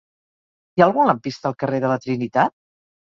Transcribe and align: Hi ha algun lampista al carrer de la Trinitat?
Hi 0.77 0.83
ha 0.83 0.87
algun 0.87 1.09
lampista 1.09 1.49
al 1.51 1.57
carrer 1.65 1.83
de 1.85 1.93
la 1.93 1.99
Trinitat? 2.07 2.57